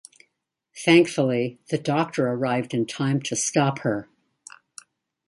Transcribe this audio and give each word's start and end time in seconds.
Thankfully, 0.83 1.59
the 1.69 1.77
Doctor 1.77 2.25
arrived 2.27 2.73
in 2.73 2.87
time 2.87 3.21
to 3.21 3.35
stop 3.35 3.81
her. 3.81 4.09